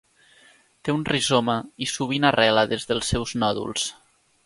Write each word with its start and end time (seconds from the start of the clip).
Té 0.87 0.95
un 0.99 1.03
rizoma 1.09 1.59
i 1.87 1.89
sovint 1.93 2.27
arrela 2.33 2.67
des 2.75 2.91
dels 2.93 3.15
seus 3.15 3.39
nòduls. 3.45 3.91